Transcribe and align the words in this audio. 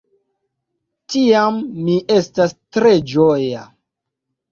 Tiam 1.15 1.59
mi 1.89 1.97
estas 2.15 2.55
tre 2.79 2.95
ĝoja. 3.13 3.63